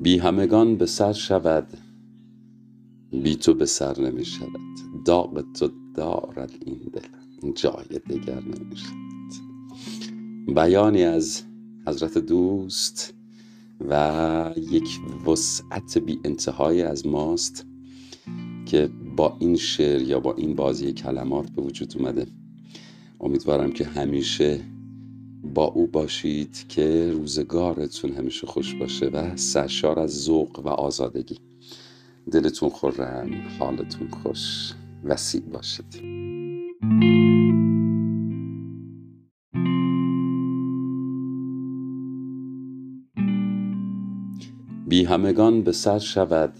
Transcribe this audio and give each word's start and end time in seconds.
بی 0.00 0.18
همگان 0.18 0.76
به 0.76 0.86
سر 0.86 1.12
شود 1.12 1.66
بی 3.10 3.36
تو 3.36 3.54
به 3.54 3.66
سر 3.66 4.00
نمی 4.00 4.24
شود. 4.24 4.60
داغ 5.04 5.52
تو 5.52 5.70
دارد 5.94 6.52
این 6.66 6.80
دل 6.92 7.52
جای 7.54 7.98
دگر 8.10 8.40
نمی 8.40 8.76
شود. 8.76 9.34
بیانی 10.54 11.04
از 11.04 11.42
حضرت 11.86 12.18
دوست 12.18 13.14
و 13.88 14.52
یک 14.56 15.00
وسعت 15.26 15.98
بی 15.98 16.20
انتهای 16.24 16.82
از 16.82 17.06
ماست 17.06 17.66
که 18.66 18.90
با 19.16 19.36
این 19.40 19.56
شعر 19.56 20.02
یا 20.02 20.20
با 20.20 20.34
این 20.34 20.54
بازی 20.54 20.92
کلمات 20.92 21.50
به 21.50 21.62
وجود 21.62 21.94
اومده. 21.96 22.26
امیدوارم 23.20 23.72
که 23.72 23.84
همیشه 23.84 24.60
با 25.44 25.64
او 25.64 25.86
باشید 25.86 26.66
که 26.68 27.12
روزگارتون 27.12 28.12
همیشه 28.12 28.46
خوش 28.46 28.74
باشه 28.74 29.06
و 29.06 29.36
سرشار 29.36 29.98
از 30.00 30.24
ذوق 30.24 30.60
و 30.66 30.68
آزادگی. 30.68 31.38
دلتون 32.32 32.68
خورم 32.68 33.30
حالتون 33.58 34.08
خوش 34.08 34.72
وسیع 35.04 35.40
باشید. 35.40 36.02
بی 44.88 45.04
همگان 45.04 45.62
به 45.62 45.72
سر 45.72 45.98
شود 45.98 46.54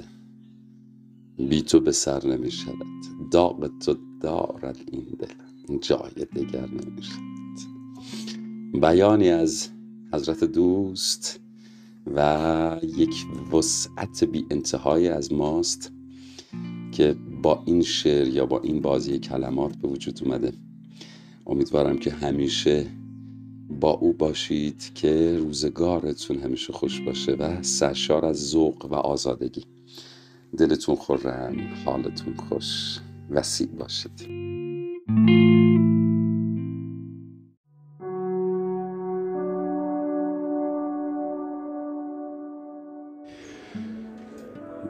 بی 1.39 1.63
تو 1.63 1.81
به 1.81 1.93
سر 1.93 2.27
نمی 2.27 2.51
شود. 2.51 2.87
داغ 3.33 3.79
تو 3.79 3.97
دارد 4.21 4.79
این 4.93 5.05
دل 5.19 5.35
جای 5.81 6.25
دگر 6.37 6.67
نمی 6.69 7.03
شود. 7.03 7.28
بیانی 8.75 9.31
از 9.31 9.69
حضرت 10.13 10.45
دوست 10.45 11.41
و 12.15 12.77
یک 12.83 13.27
وسعت 13.53 14.25
بی 14.25 14.47
انتهای 14.51 15.09
از 15.09 15.33
ماست 15.33 15.93
که 16.93 17.17
با 17.43 17.63
این 17.67 17.83
شعر 17.83 18.29
یا 18.29 18.47
با 18.47 18.61
این 18.61 18.81
بازی 18.81 19.19
کلمات 19.19 19.77
به 19.77 19.89
وجود 19.89 20.21
اومده. 20.25 20.53
امیدوارم 21.47 21.99
که 21.99 22.11
همیشه 22.11 22.87
با 23.81 23.91
او 23.91 24.13
باشید 24.13 24.91
که 24.95 25.39
روزگارتون 25.39 26.39
همیشه 26.39 26.73
خوش 26.73 27.01
باشه 27.01 27.33
و 27.33 27.63
سرشار 27.63 28.27
از 28.27 28.51
ذوق 28.51 28.87
و 28.91 28.95
آزادگی. 28.95 29.65
دلتون 30.57 30.95
خورم 30.95 31.57
حالتون 31.85 32.35
خوش 32.35 32.99
وسیع 33.31 33.67
باشید. 33.67 35.48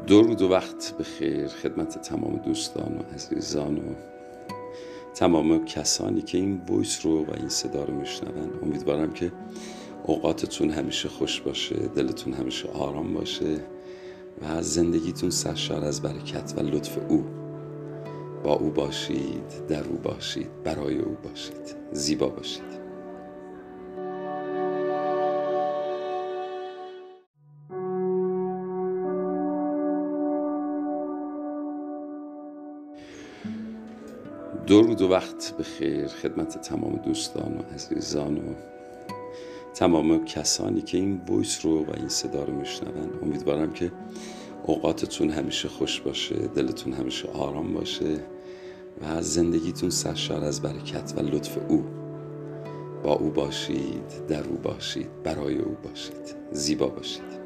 درود 0.08 0.42
و 0.42 0.48
وقت 0.48 0.94
به 0.98 1.04
خیر 1.04 1.46
خدمت 1.46 2.02
تمام 2.02 2.36
دوستان 2.36 2.98
و 2.98 3.14
عزیزان 3.14 3.78
و 3.78 3.94
تمام 5.14 5.64
کسانی 5.64 6.22
که 6.22 6.38
این 6.38 6.60
ویس 6.70 7.06
رو 7.06 7.24
و 7.24 7.30
این 7.36 7.48
صدا 7.48 7.84
رو 7.84 7.94
میشنون. 7.94 8.50
امیدوارم 8.62 9.12
که 9.12 9.32
اوقاتتون 10.04 10.70
همیشه 10.70 11.08
خوش 11.08 11.40
باشه 11.40 11.74
دلتون 11.74 12.32
همیشه 12.32 12.68
آرام 12.68 13.14
باشه 13.14 13.60
و 14.42 14.62
زندگیتون 14.62 15.30
سرشار 15.30 15.84
از 15.84 16.02
برکت 16.02 16.54
و 16.56 16.60
لطف 16.60 16.98
او 17.08 17.24
با 18.44 18.54
او 18.54 18.70
باشید 18.70 19.66
در 19.68 19.84
او 19.84 19.96
باشید 19.96 20.62
برای 20.64 20.98
او 20.98 21.16
باشید 21.24 21.76
زیبا 21.92 22.28
باشید. 22.28 22.77
درود 34.68 35.02
و 35.02 35.08
وقت 35.08 35.54
به 35.58 35.62
خیر 35.62 36.06
خدمت 36.06 36.60
تمام 36.60 36.96
دوستان 36.96 37.58
و 37.58 37.74
عزیزان 37.74 38.36
و 38.36 38.54
تمام 39.74 40.24
کسانی 40.24 40.82
که 40.82 40.98
این 40.98 41.20
ویس 41.28 41.66
رو 41.66 41.84
و 41.84 41.90
این 41.96 42.08
صدا 42.08 42.44
رو 42.44 42.54
میشنون. 42.54 43.10
امیدوارم 43.22 43.72
که 43.72 43.92
اوقاتتون 44.66 45.30
همیشه 45.30 45.68
خوش 45.68 46.00
باشه 46.00 46.34
دلتون 46.34 46.92
همیشه 46.92 47.28
آرام 47.28 47.74
باشه 47.74 48.20
و 49.02 49.22
زندگیتون 49.22 49.90
سرشار 49.90 50.44
از 50.44 50.62
برکت 50.62 51.14
و 51.16 51.20
لطف 51.20 51.58
او 51.68 51.84
با 53.02 53.12
او 53.12 53.30
باشید 53.30 54.26
در 54.28 54.44
او 54.44 54.56
باشید 54.56 55.22
برای 55.22 55.58
او 55.58 55.76
باشید 55.84 56.36
زیبا 56.52 56.86
باشید. 56.86 57.37